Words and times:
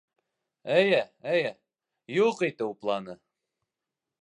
Эйе, 0.75 1.01
эйе, 1.33 1.51
юҡ 2.15 2.41
итеү 2.51 2.71
планы. 2.87 3.17